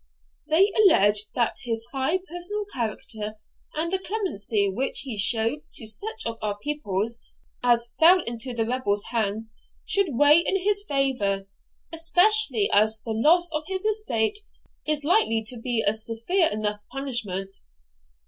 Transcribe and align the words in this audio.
They 0.47 0.73
allege 0.75 1.25
that 1.35 1.57
his 1.61 1.85
high 1.93 2.17
personal 2.27 2.65
character, 2.73 3.35
and 3.75 3.91
the 3.91 3.99
clemency 3.99 4.67
which 4.67 5.01
he 5.01 5.15
showed 5.15 5.59
to 5.75 5.85
such 5.85 6.25
of 6.25 6.39
our 6.41 6.57
people 6.57 7.07
as 7.61 7.89
fell 7.99 8.19
into 8.23 8.55
the 8.55 8.65
rebels' 8.65 9.03
hands, 9.11 9.53
should 9.85 10.15
weigh 10.17 10.39
in 10.43 10.57
his 10.59 10.83
favour, 10.87 11.45
especially 11.93 12.67
as 12.73 12.99
the 13.03 13.13
loss 13.13 13.51
of 13.51 13.65
his 13.67 13.85
estate 13.85 14.39
is 14.87 15.03
likely 15.03 15.43
to 15.49 15.57
be 15.61 15.83
a 15.85 15.93
severe 15.93 16.47
enough 16.49 16.81
punishment. 16.91 17.59